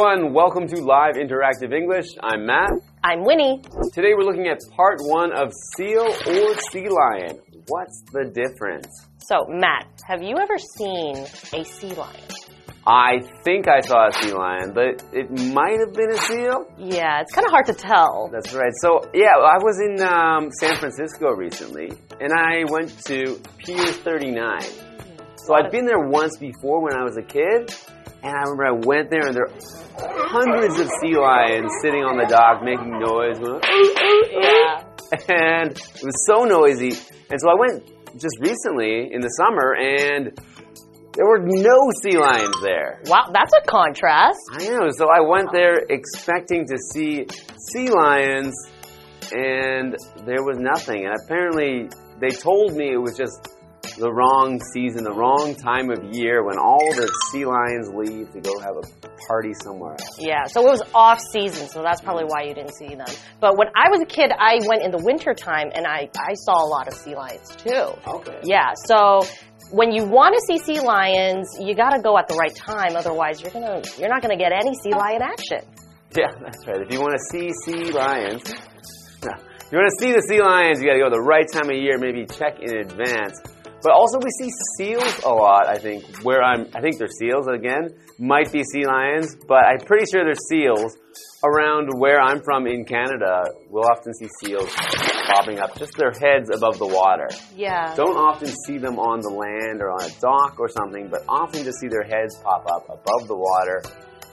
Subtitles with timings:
[0.00, 0.32] everyone.
[0.32, 2.06] Welcome to Live Interactive English.
[2.22, 2.70] I'm Matt.
[3.04, 3.60] I'm Winnie.
[3.92, 7.38] Today we're looking at part one of seal or sea lion.
[7.66, 8.86] What's the difference?
[9.18, 11.16] So, Matt, have you ever seen
[11.52, 12.22] a sea lion?
[12.86, 16.66] I think I saw a sea lion, but it might have been a seal.
[16.78, 18.30] Yeah, it's kind of hard to tell.
[18.32, 18.72] That's right.
[18.80, 21.90] So, yeah, I was in um, San Francisco recently,
[22.20, 24.60] and I went to Pier 39.
[25.44, 27.74] So I'd been there once before when I was a kid,
[28.22, 32.16] and I remember I went there, and there were hundreds of sea lions sitting on
[32.18, 33.38] the dock making noise.
[34.32, 34.82] Yeah.
[35.28, 36.92] and it was so noisy.
[37.30, 37.84] And so I went
[38.16, 40.32] just recently in the summer, and
[41.14, 43.00] there were no sea lions there.
[43.06, 44.38] Wow, that's a contrast.
[44.52, 44.88] I know.
[44.96, 47.26] So I went there expecting to see
[47.72, 48.54] sea lions,
[49.32, 51.06] and there was nothing.
[51.06, 51.88] And apparently,
[52.20, 53.48] they told me it was just
[53.98, 58.40] the wrong season, the wrong time of year when all the sea lions leave to
[58.40, 58.82] go have a
[59.26, 60.18] party somewhere else.
[60.18, 63.06] Yeah, so it was off season, so that's probably why you didn't see them.
[63.40, 66.34] But when I was a kid, I went in the winter time and I, I
[66.34, 67.94] saw a lot of sea lions too.
[68.06, 68.40] Okay.
[68.44, 69.22] Yeah, so
[69.70, 72.96] when you want to see sea lions, you got to go at the right time.
[72.96, 75.60] Otherwise, you're gonna you're not gonna get any sea lion action.
[76.16, 76.80] Yeah, that's right.
[76.82, 78.42] If you want to see sea lions,
[79.24, 79.32] no.
[79.70, 81.76] you want to see the sea lions, you got to go the right time of
[81.76, 81.98] year.
[81.98, 83.38] Maybe check in advance.
[83.82, 85.66] But also, we see seals a lot.
[85.66, 87.88] I think where I'm, I think they're seals again.
[88.18, 90.96] Might be sea lions, but I'm pretty sure they're seals.
[91.42, 94.70] Around where I'm from in Canada, we'll often see seals
[95.24, 97.28] popping up, just their heads above the water.
[97.56, 97.94] Yeah.
[97.94, 101.64] Don't often see them on the land or on a dock or something, but often
[101.64, 103.82] just see their heads pop up above the water.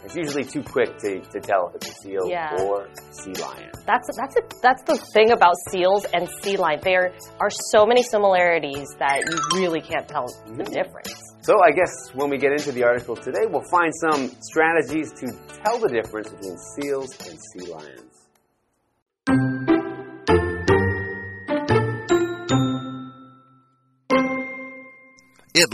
[0.04, 2.56] It's usually too quick to, to tell if it's a seal Yeah.
[2.62, 3.72] or sea lion.
[3.86, 6.80] That's that's a, that's the thing about seals and sea lion.
[6.84, 10.74] There are so many similarities that you really can't tell the mm-hmm.
[10.74, 11.14] difference.
[11.42, 15.28] So I guess when we get into the article today, we'll find some strategies to
[15.64, 18.27] tell the difference between seals and sea lions.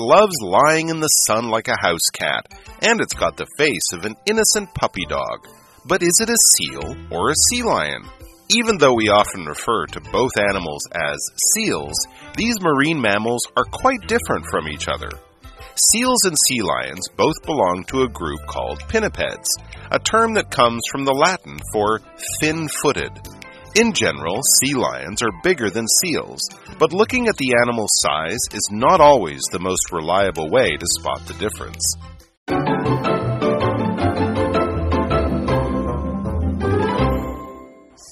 [0.03, 2.47] Loves lying in the sun like a house cat,
[2.81, 5.47] and it's got the face of an innocent puppy dog.
[5.85, 8.03] But is it a seal or a sea lion?
[8.49, 11.17] Even though we often refer to both animals as
[11.55, 11.95] seals,
[12.37, 15.09] these marine mammals are quite different from each other.
[15.91, 19.47] Seals and sea lions both belong to a group called pinnipeds,
[19.91, 21.99] a term that comes from the Latin for
[22.39, 23.11] fin footed.
[23.75, 26.47] In general, sea lions are bigger than seals,
[26.77, 31.25] but looking at the animal's size is not always the most reliable way to spot
[31.25, 31.81] the difference.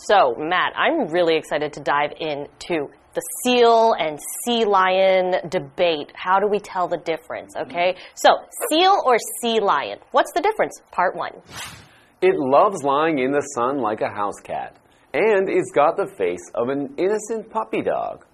[0.08, 6.12] So, Matt, I'm really excited to dive into the seal and sea lion debate.
[6.16, 7.56] How do we tell the difference?
[7.56, 8.30] Okay, so
[8.72, 10.00] seal or sea lion?
[10.10, 10.82] What's the difference?
[10.92, 11.34] Part one.
[12.24, 14.76] It loves lying in the sun like a house cat,
[15.14, 18.26] and it's got the face of an innocent puppy dog.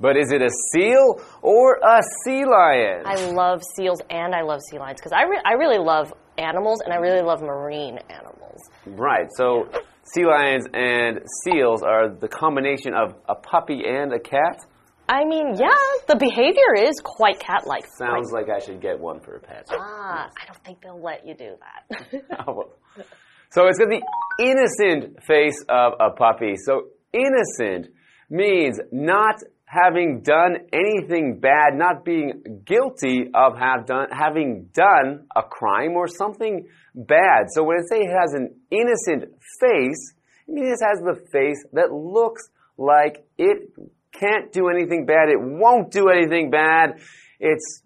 [0.00, 3.02] But is it a seal or a sea lion?
[3.04, 6.80] I love seals and I love sea lions because I, re- I really love animals
[6.84, 8.60] and I really love marine animals.
[8.86, 9.26] Right.
[9.36, 9.68] So
[10.14, 14.64] sea lions and seals are the combination of a puppy and a cat.
[15.08, 15.74] I mean, yeah,
[16.06, 17.84] the behavior is quite cat like.
[17.98, 19.66] Sounds like I should get one for a pet.
[19.70, 22.22] Ah, I don't think they'll let you do that.
[22.46, 22.52] Oh,
[22.96, 23.04] well.
[23.50, 24.02] So it's got the
[24.40, 26.54] innocent face of a puppy.
[26.56, 27.88] So innocent
[28.30, 35.42] means not having done anything bad, not being guilty of have done, having done a
[35.42, 37.46] crime or something bad.
[37.50, 40.14] So when I say it has an innocent face,
[40.46, 42.48] it means it has the face that looks
[42.78, 43.70] like it
[44.12, 45.28] can't do anything bad.
[45.28, 46.98] It won't do anything bad.
[47.38, 47.82] It's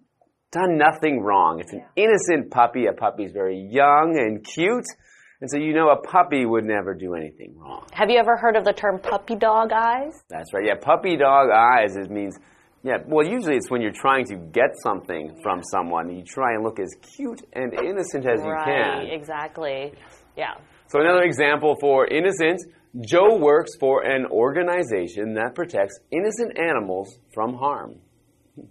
[0.52, 1.60] done nothing wrong.
[1.60, 2.86] It's an innocent puppy.
[2.86, 4.86] A puppy's very young and cute.
[5.42, 7.84] And so you know a puppy would never do anything wrong.
[7.92, 10.22] Have you ever heard of the term puppy dog eyes?
[10.30, 10.64] That's right.
[10.64, 12.38] Yeah, puppy dog eyes it means
[12.84, 16.14] yeah, well usually it's when you're trying to get something from someone.
[16.16, 19.06] You try and look as cute and innocent as you right, can.
[19.10, 19.92] exactly.
[20.36, 20.54] Yeah.
[20.86, 22.60] So another example for innocent,
[23.00, 27.96] Joe works for an organization that protects innocent animals from harm.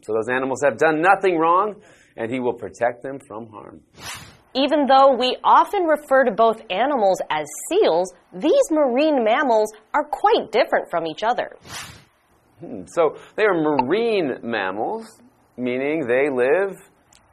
[0.03, 1.81] So those animals have done nothing wrong
[2.15, 3.81] and he will protect them from harm.
[4.53, 10.51] Even though we often refer to both animals as seals, these marine mammals are quite
[10.51, 11.55] different from each other.
[12.59, 15.07] Hmm, so they are marine mammals,
[15.57, 16.77] meaning they live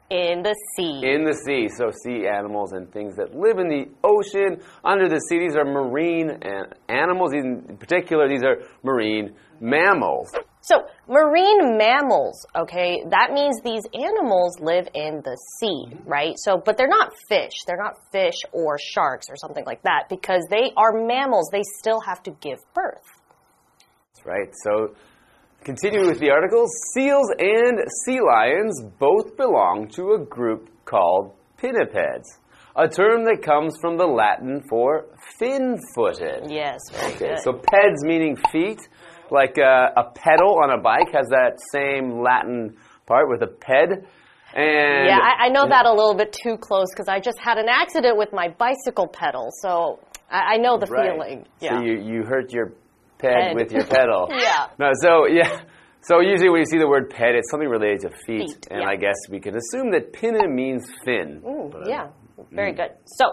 [0.09, 1.01] In the sea.
[1.03, 1.67] in the sea.
[1.67, 5.39] So sea animals and things that live in the ocean, under the sea.
[5.39, 7.33] These are marine an- animals.
[7.33, 10.31] In particular, these are marine mammals.
[10.69, 16.35] So, marine mammals, okay, that means these animals live in the sea, right?
[16.37, 17.53] So, but they're not fish.
[17.65, 21.49] They're not fish or sharks or something like that because they are mammals.
[21.51, 23.01] They still have to give birth.
[24.13, 24.53] That's right.
[24.63, 24.93] So,
[25.63, 32.25] continuing with the article, seals and sea lions both belong to a group called pinnipeds,
[32.75, 35.05] a term that comes from the Latin for
[35.39, 36.43] fin footed.
[36.51, 37.39] Yes, Okay, good.
[37.39, 38.87] so peds meaning feet,
[39.31, 44.05] like a, a pedal on a bike has that same Latin part with a ped.
[44.55, 47.57] And yeah, I, I know that a little bit too close because I just had
[47.57, 49.99] an accident with my bicycle pedal, so
[50.29, 51.11] I, I know the right.
[51.11, 51.45] feeling.
[51.59, 51.77] Yeah.
[51.77, 52.73] So you, you hurt your
[53.19, 53.55] ped Ped.
[53.55, 54.29] with your pedal.
[54.33, 54.67] Yeah.
[54.79, 55.61] No, so yeah.
[56.01, 58.49] So usually when you see the word ped, it's something related to feet.
[58.49, 58.89] Feet, and yeah.
[58.89, 61.43] I guess we can assume that pinna means fin.
[61.45, 62.07] Uh, yeah,
[62.51, 62.91] very good.
[63.05, 63.25] So,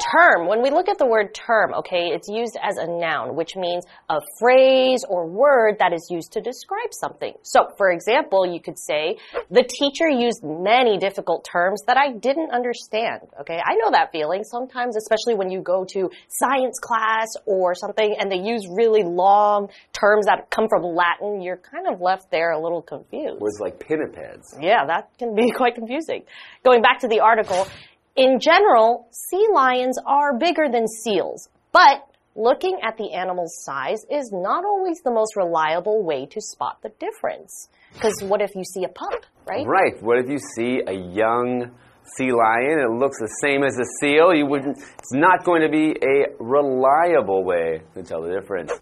[0.00, 3.56] term, when we look at the word term, okay, it's used as a noun, which
[3.56, 7.34] means a phrase or word that is used to describe something.
[7.42, 9.18] So, for example, you could say,
[9.50, 13.20] the teacher used many difficult terms that I didn't understand.
[13.40, 18.16] Okay, I know that feeling sometimes, especially when you go to science class or something
[18.18, 22.52] and they use really long terms that come from Latin, you're kind of left there
[22.52, 23.40] a little confused.
[23.40, 24.56] Words like pinnipeds.
[24.60, 26.24] Yeah, that can be quite confusing.
[26.64, 27.66] Going back to the article,
[28.16, 34.30] in general, sea lions are bigger than seals, but looking at the animal's size is
[34.32, 37.68] not always the most reliable way to spot the difference.
[37.92, 39.66] Because what if you see a pup, right?
[39.66, 40.00] Right.
[40.02, 41.70] What if you see a young
[42.16, 42.78] sea lion?
[42.78, 44.34] It looks the same as a seal.
[44.34, 44.78] You wouldn't.
[44.78, 48.72] It's not going to be a reliable way to tell the difference.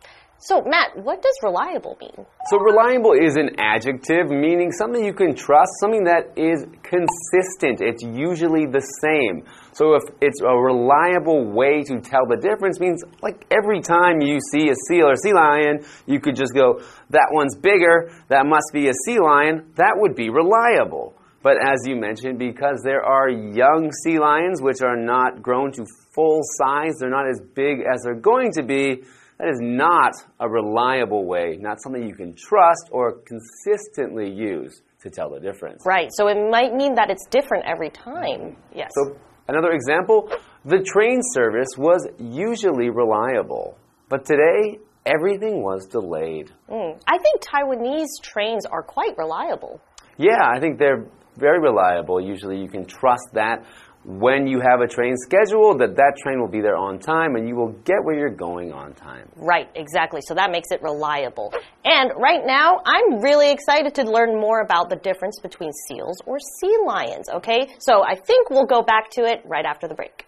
[0.40, 2.25] So, Matt, what does reliable mean?
[2.49, 7.81] So reliable is an adjective meaning something you can trust, something that is consistent.
[7.82, 9.43] It's usually the same.
[9.73, 14.38] So if it's a reliable way to tell the difference means like every time you
[14.52, 18.70] see a seal or sea lion, you could just go, that one's bigger, that must
[18.73, 21.14] be a sea lion, that would be reliable.
[21.43, 25.84] But as you mentioned, because there are young sea lions which are not grown to
[26.14, 29.02] full size, they're not as big as they're going to be,
[29.38, 35.11] that is not a reliable way, not something you can trust or consistently use to
[35.11, 35.85] tell the difference.
[35.87, 38.56] Right, so it might mean that it's different every time.
[38.75, 38.90] Yes.
[38.94, 40.31] So, another example
[40.64, 46.50] the train service was usually reliable, but today everything was delayed.
[46.69, 47.00] Mm.
[47.06, 49.81] I think Taiwanese trains are quite reliable.
[50.19, 51.06] Yeah, I think they're
[51.37, 52.20] very reliable.
[52.20, 53.64] Usually you can trust that
[54.08, 57.46] when you have a train scheduled that that train will be there on time and
[57.46, 59.28] you will get where you're going on time.
[59.37, 60.22] Right, exactly.
[60.26, 61.52] So that makes it reliable.
[61.84, 66.38] And right now, I'm really excited to learn more about the difference between seals or
[66.40, 67.69] sea lions, okay?
[67.81, 70.25] So I think we'll go back to it right after the break.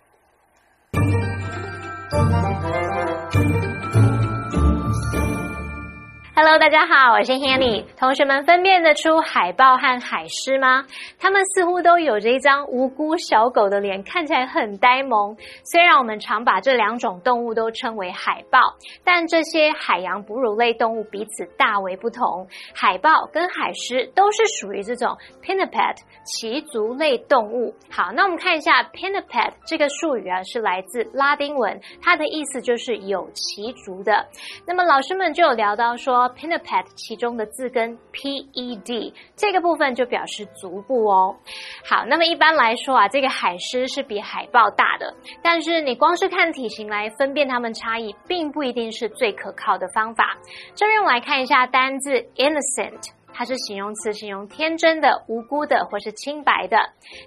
[6.43, 7.85] Hello，大家好，我是 Hanny。
[7.99, 10.87] 同学们分辨得出海豹和海狮吗？
[11.19, 15.37] 它们似乎都有着一张无辜小狗的脸，看起来很呆萌。
[15.65, 18.59] 虽然我们常把这两种动物都称为海豹，
[19.05, 22.49] 但这些海洋哺乳类动物彼此大为不同。
[22.75, 27.75] 海豹跟海狮都是属于这种 pinniped 鳍足类动物。
[27.91, 34.27] 好，那我们看一下 pinniped 这个术语啊，是来自拉丁文，它的意思就是有鳍足的。
[34.67, 36.30] 那么老师们就有聊到说。
[36.31, 41.37] Pinniped 其中的字根 p-e-d 这个部分就表示足部哦。
[41.85, 50.37] 好，那么一般来说啊，这个海狮是比海豹大的，但是你光是看体型来分辨它们差异，并不一定是最可靠的方法。
[50.75, 53.11] 这边我们来看一下单字 innocent。
[53.33, 56.77] 它是形容词，形容天真的、无辜的或是清白的。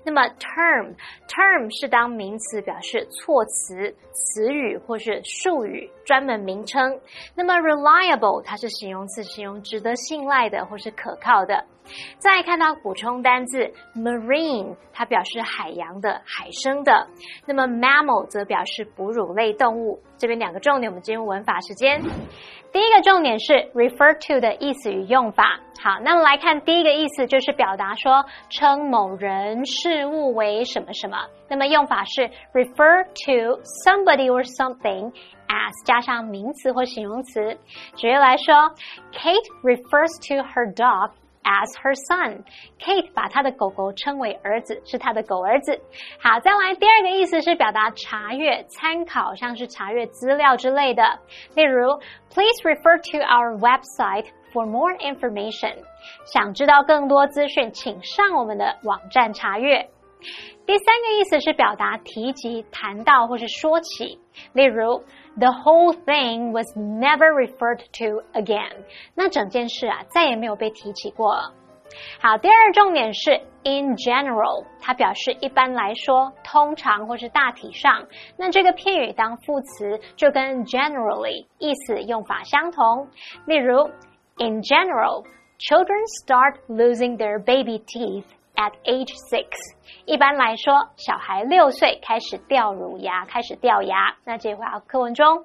[0.06, 0.96] 那么 term
[1.28, 7.00] term 是当名词，表示措辞、词语或是术语、专门名称。
[7.36, 11.66] 那么 reliable 它是形容词，形容值得信赖的或是可靠的。
[12.18, 17.08] 再看到补充单字 marine，它表示海洋的、海生的。
[17.46, 20.00] 那么 mammal 则表示哺乳类动物。
[20.18, 22.02] 这边两个重点，我们进入文法时间。
[22.72, 25.60] 第一个重点是 refer to 的意思与用法。
[25.84, 31.18] 好，那么来看第一个意思，就是表达说称某人事物为什么什么。
[31.50, 35.12] 那么用法是 refer to somebody or something
[35.48, 37.58] as 加上名词或形容词。
[37.96, 38.56] 举例来说
[39.12, 41.12] ，Kate refers to her dog
[41.44, 42.44] as her son.
[42.80, 45.80] Kate 把她的狗狗称为儿子，是她的狗儿子。
[46.20, 51.20] 好，再来第二个意思是表达查阅、参考，像是查阅资料之类的。
[51.56, 52.00] 例如
[52.34, 55.76] ，Please refer to our website for more information.
[56.26, 59.90] 想知道更多资讯，请上我们的网站查阅。
[60.66, 64.18] 第三个意思是表达提及、谈到或是说起。
[64.54, 65.04] 例如
[65.37, 68.85] The whole thing was never referred to again。
[69.15, 71.53] 那整件事啊，再也没有被提起过了。
[72.21, 73.33] 好，第二重点是
[73.65, 78.07] in general，它表示一般来说、通常或是大体上。
[78.37, 83.09] 那这个片语当副词就跟 generally 意思用法相同。
[83.47, 83.89] 例如，
[84.39, 89.49] in general。Children start losing their baby teeth at age six。
[90.07, 94.17] 一般来说，小孩六岁开始掉乳牙，开始掉牙。
[94.25, 95.45] 那这回课文中。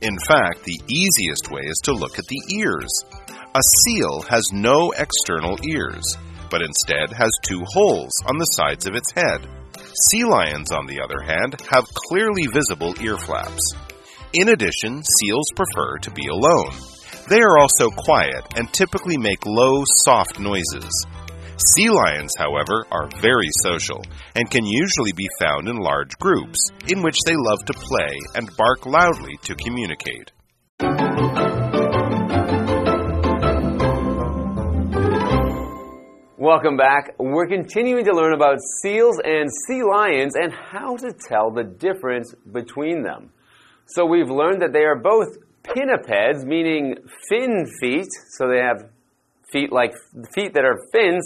[0.00, 2.90] In fact, the easiest way is to look at the ears.
[3.54, 6.04] A seal has no external ears,
[6.50, 9.40] but instead has two holes on the sides of its head.
[10.10, 13.62] Sea lions, on the other hand, have clearly visible ear flaps.
[14.31, 16.71] In addition, seals prefer to be alone.
[17.29, 20.87] They are also quiet and typically make low, soft noises.
[21.73, 24.03] Sea lions, however, are very social
[24.35, 26.59] and can usually be found in large groups,
[26.89, 30.31] in which they love to play and bark loudly to communicate.
[36.37, 37.15] Welcome back.
[37.17, 42.35] We're continuing to learn about seals and sea lions and how to tell the difference
[42.53, 43.31] between them.
[43.95, 46.95] So we've learned that they are both pinnipeds, meaning
[47.27, 48.89] fin feet, so they have
[49.51, 49.93] feet like
[50.35, 51.25] feet that are fins.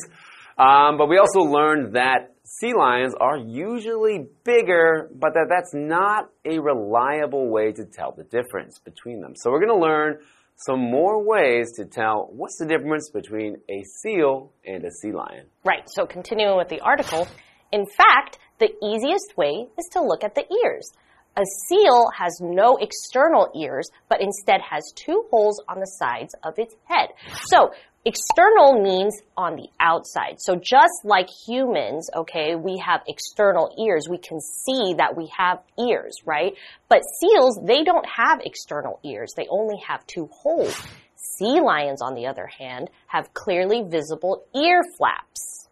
[0.57, 6.29] Um, but we also learned that sea lions are usually bigger, but that that's not
[6.45, 9.33] a reliable way to tell the difference between them.
[9.35, 10.19] So we're going to learn
[10.55, 15.47] some more ways to tell what's the difference between a seal and a sea lion.
[15.65, 17.27] Right, so continuing with the article,
[17.71, 20.91] in fact, the easiest way is to look at the ears.
[21.35, 26.59] A seal has no external ears, but instead has two holes on the sides of
[26.59, 27.09] its head.
[27.45, 27.71] So
[28.05, 30.35] External means on the outside.
[30.39, 34.09] So just like humans, okay, we have external ears.
[34.09, 36.51] We can see that we have ears, right?
[36.89, 39.31] But seals, they don't have external ears.
[39.37, 40.77] They only have two holes.
[41.15, 45.69] Sea lions, on the other hand, have clearly visible ear flaps.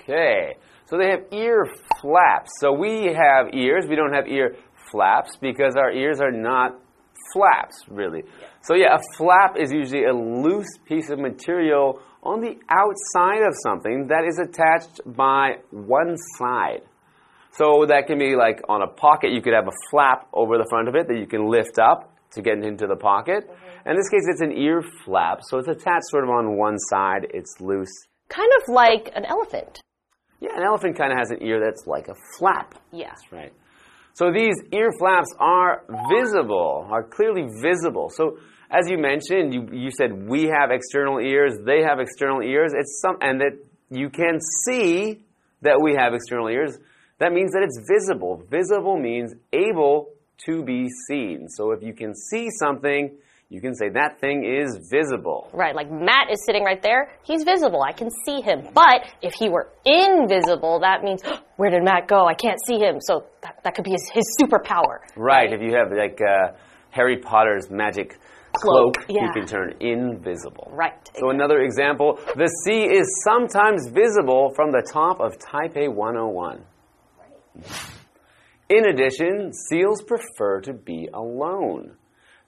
[0.00, 0.56] Okay.
[0.86, 1.64] So they have ear
[2.00, 2.50] flaps.
[2.58, 3.86] So we have ears.
[3.88, 4.56] We don't have ear
[4.92, 6.78] flaps because our ears are not
[7.32, 8.22] flaps, really.
[8.22, 8.46] Yeah.
[8.60, 13.54] So yeah, a flap is usually a loose piece of material on the outside of
[13.62, 16.82] something that is attached by one side.
[17.52, 20.66] So that can be like on a pocket, you could have a flap over the
[20.70, 23.44] front of it that you can lift up to get into the pocket.
[23.44, 23.90] Mm -hmm.
[23.90, 27.22] In this case, it's an ear flap, so it's attached sort of on one side,
[27.38, 27.94] it's loose.
[28.28, 29.80] Kind of like an elephant.
[30.40, 32.68] Yeah, an elephant kind of has an ear that's like a flap.
[32.90, 33.10] Yeah.
[33.10, 33.52] That's right.
[34.14, 38.10] So these ear flaps are visible, are clearly visible.
[38.14, 38.38] So
[38.70, 42.72] as you mentioned, you, you said we have external ears, they have external ears.
[42.74, 43.58] It's some, and that
[43.90, 45.24] you can see
[45.60, 46.78] that we have external ears.
[47.18, 48.42] That means that it's visible.
[48.50, 50.10] Visible means able
[50.46, 51.48] to be seen.
[51.48, 53.16] So if you can see something,
[53.52, 55.50] you can say that thing is visible.
[55.52, 57.12] Right, like Matt is sitting right there.
[57.22, 57.82] He's visible.
[57.82, 58.66] I can see him.
[58.72, 61.20] But if he were invisible, that means
[61.56, 62.24] where did Matt go?
[62.26, 62.96] I can't see him.
[62.98, 65.00] So that, that could be his, his superpower.
[65.16, 66.56] Right, right, if you have like uh,
[66.92, 68.18] Harry Potter's magic
[68.54, 69.26] cloak, cloak yeah.
[69.26, 70.70] you can turn invisible.
[70.72, 70.94] Right.
[71.20, 76.64] So another example, the sea is sometimes visible from the top of Taipei 101.
[77.18, 77.66] Right.
[78.70, 81.96] In addition, seals prefer to be alone.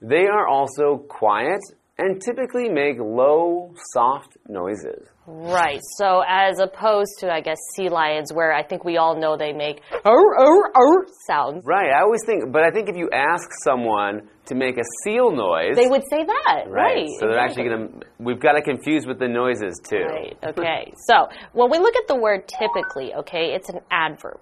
[0.07, 1.61] They are also quiet
[1.97, 5.07] and typically make low, soft noises.
[5.25, 5.79] Right.
[5.97, 9.51] So as opposed to, I guess, sea lions, where I think we all know they
[9.51, 11.63] make oh, oh, oh sounds.
[11.65, 11.89] Right.
[11.91, 15.75] I always think, but I think if you ask someone to make a seal noise,
[15.75, 16.65] they would say that.
[16.67, 16.97] Right.
[16.97, 17.07] right.
[17.19, 18.05] So they're actually going to.
[18.19, 20.05] We've got to confuse with the noises too.
[20.05, 20.37] Right.
[20.45, 20.93] Okay.
[21.07, 24.39] so when we look at the word typically, okay, it's an adverb.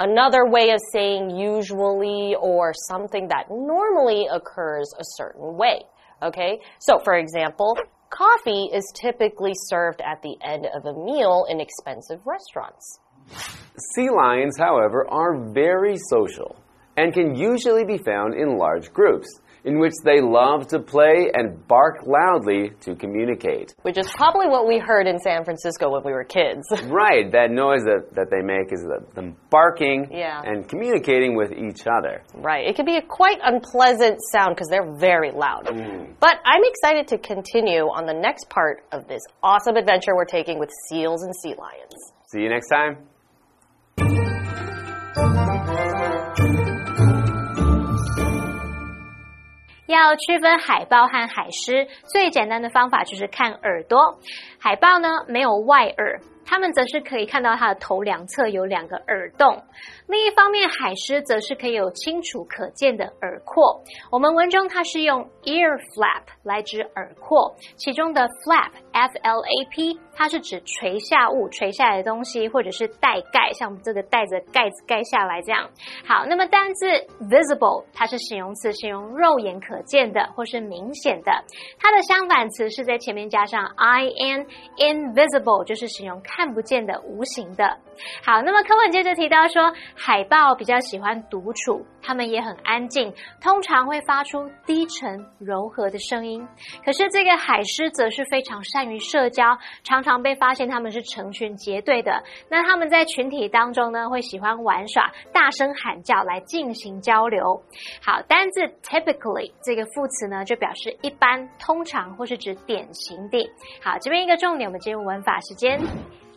[0.00, 5.82] Another way of saying usually or something that normally occurs a certain way.
[6.22, 6.58] Okay?
[6.78, 7.76] So, for example,
[8.08, 13.00] coffee is typically served at the end of a meal in expensive restaurants.
[13.94, 16.56] Sea lions, however, are very social
[16.96, 19.28] and can usually be found in large groups
[19.64, 23.74] in which they love to play and bark loudly to communicate.
[23.82, 26.66] Which is probably what we heard in San Francisco when we were kids.
[26.84, 30.42] right, that noise that, that they make is the, them barking yeah.
[30.44, 32.22] and communicating with each other.
[32.34, 35.66] Right, it can be a quite unpleasant sound because they're very loud.
[35.66, 36.14] Mm.
[36.20, 40.58] But I'm excited to continue on the next part of this awesome adventure we're taking
[40.58, 41.94] with seals and sea lions.
[42.32, 44.29] See you next time.
[49.90, 54.18] 要区分海豹和海狮，最简单的方法就是看耳朵。
[54.58, 59.64] 海豹呢没有外耳，它们则是可以看到它的头两侧有两个耳洞。
[60.10, 63.80] 另一方面，海狮则是可以有清楚可见的耳廓。
[64.10, 75.70] 我们文中它是用 ear flap 来指耳廓，其中的 flap f l a p 它是指垂下物、垂下来的东西，或者是带盖，像我们这个带着盖子盖下来这样。
[76.04, 76.86] 好，那么单字
[77.30, 81.32] visible 它是形容词，形容肉眼可见的或是明显的。
[81.78, 84.44] 它的相反词是在前面加上 i n
[84.76, 87.78] invisible，就是形容看不见的、无形的。
[88.24, 96.48] 好，那么课文接着提到说，海豹比较喜欢独处，它们也很安静，通常会发出低沉柔和的声音。
[96.82, 102.24] 可是这个海狮则是非常善于社交，常常被发现它们是成群结队的。
[102.48, 107.62] 那它们在群体当中呢，会喜欢玩耍、大声喊叫来进行交流。
[108.02, 113.50] 好，单字 typically 这个副词呢，就表示一般、通常或是指典型的。
[113.82, 115.78] 好，这边一个重点，我们进入文法时间。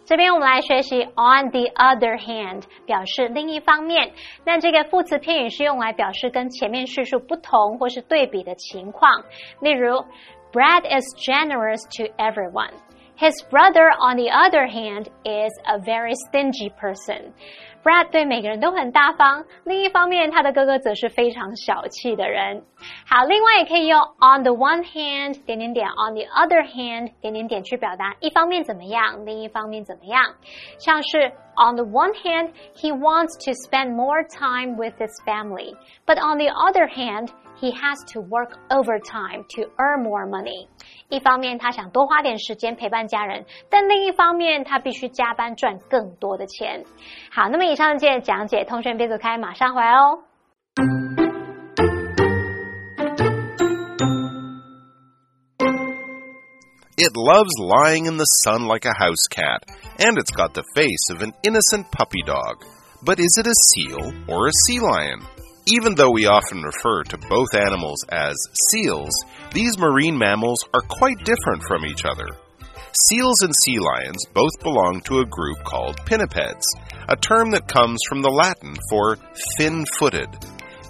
[0.06, 4.12] 这边我们来学习 on the other hand，表示另一方面。
[4.46, 9.10] 那这个副词片语是用来表示跟前面叙述不同或是对比的情况。
[9.62, 10.04] 例如
[10.52, 12.72] ，Brad is generous to everyone.
[13.18, 17.32] His brother, on the other hand, is a very stingy person.
[17.84, 22.64] Brad 对每个人都很大方，另一方面，他的哥哥则是非常小气的人。
[23.06, 30.24] 好，另外也可以用 on the one hand 点点点，on the other hand 点点点去表达一方面怎么样，另一方面怎么样。
[30.80, 35.76] 像是 on the one hand he wants to spend more time with his family,
[36.06, 37.28] but on the other hand
[37.61, 40.69] he has to work overtime to earn more money.
[41.09, 46.85] 一方面他想多花点时间陪伴家人，但另一方面他必须加班赚更多的钱。
[47.31, 50.23] 好，那么以上这讲解，同学别走开，马上回来哦。
[57.01, 59.63] It loves lying in the sun like a house cat,
[59.99, 62.65] and it's got the face of an innocent puppy dog.
[63.05, 65.23] But is it a seal or a sea lion?
[65.66, 68.36] Even though we often refer to both animals as
[68.70, 69.14] seals,
[69.54, 72.28] these marine mammals are quite different from each other.
[73.08, 76.66] Seals and sea lions both belong to a group called pinnipeds,
[77.08, 79.18] a term that comes from the Latin for
[79.58, 80.28] fin footed.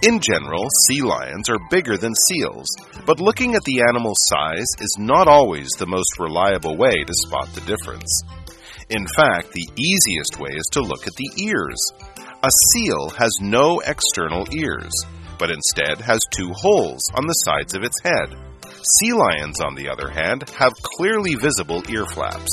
[0.02, 2.68] In general, sea lions are bigger than seals,
[3.06, 7.48] but looking at the animal's size is not always the most reliable way to spot
[7.54, 8.24] the difference.
[8.90, 11.80] In fact, the easiest way is to look at the ears.
[12.46, 14.92] A seal has no external ears,
[15.40, 18.36] but instead has two holes on the sides of its head.
[19.00, 22.52] Sea lions, on the other hand, have clearly visible ear flaps.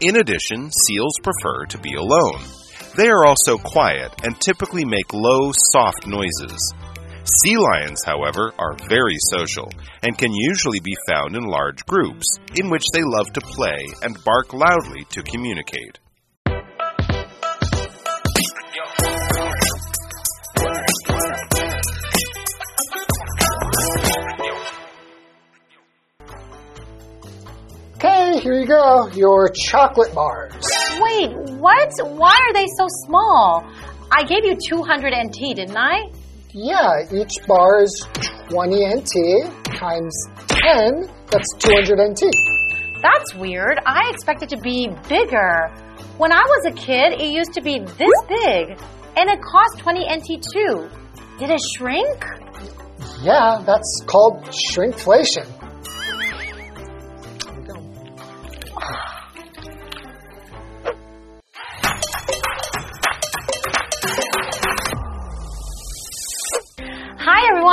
[0.00, 2.42] In addition, seals prefer to be alone.
[2.96, 6.74] They are also quiet and typically make low, soft noises.
[7.44, 9.70] Sea lions, however, are very social
[10.02, 14.18] and can usually be found in large groups, in which they love to play and
[14.24, 16.00] bark loudly to communicate.
[28.42, 29.06] Here you go.
[29.14, 30.52] Your chocolate bars.
[31.00, 31.92] Wait, what?
[32.02, 33.64] Why are they so small?
[34.10, 36.10] I gave you 200 NT, didn't I?
[36.50, 38.06] Yeah, each bar is
[38.50, 40.12] 20 NT times
[40.48, 41.08] 10.
[41.30, 42.24] That's 200 NT.
[43.00, 43.78] That's weird.
[43.86, 45.68] I expected to be bigger.
[46.18, 48.78] When I was a kid, it used to be this big.
[49.16, 50.88] And it cost 20 NT too.
[51.38, 52.24] Did it shrink?
[53.22, 55.46] Yeah, that's called shrinkflation.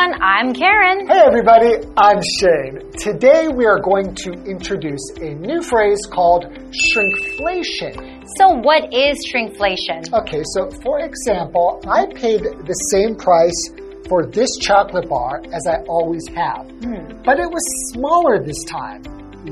[0.10, 1.08] Everyone, I'm Karen.
[1.08, 2.92] Hey everybody, I'm Shane.
[2.94, 8.24] Today we are going to introduce a new phrase called shrinkflation.
[8.38, 10.12] So, what is shrinkflation?
[10.14, 13.72] Okay, so for example, I paid the same price
[14.08, 17.22] for this chocolate bar as I always have, hmm.
[17.24, 19.04] but it was smaller this time.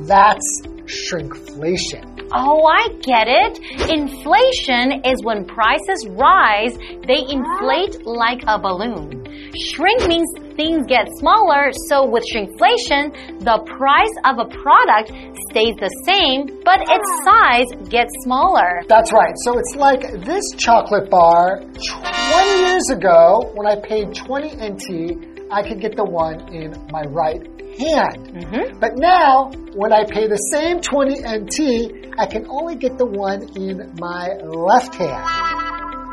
[0.05, 2.17] That's shrinkflation.
[2.33, 3.59] Oh, I get it.
[3.89, 6.75] Inflation is when prices rise,
[7.07, 7.31] they ah.
[7.31, 9.26] inflate like a balloon.
[9.57, 15.09] Shrink means things get smaller, so with shrinkflation, the price of a product
[15.49, 18.83] stays the same, but its size gets smaller.
[18.87, 19.33] That's right.
[19.45, 25.63] So it's like this chocolate bar 20 years ago, when I paid 20 NT, I
[25.67, 27.41] could get the one in my right
[27.79, 28.29] hand.
[28.33, 28.79] Mm-hmm.
[28.79, 33.43] But now, when I pay the same 20 NT, I can only get the one
[33.55, 35.56] in my left hand.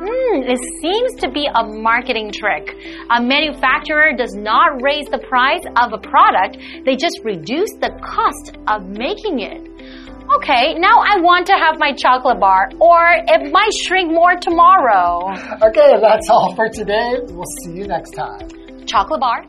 [0.04, 2.76] Hmm, it seems to be a marketing trick.
[3.08, 8.58] A manufacturer does not raise the price of a product, they just reduce the cost
[8.68, 9.64] of making it.
[10.36, 15.32] Okay, now I want to have my chocolate bar, or it might shrink more tomorrow.
[15.64, 17.20] Okay, that's all for today.
[17.28, 18.48] We'll see you next time.
[18.86, 19.44] Chocolate bar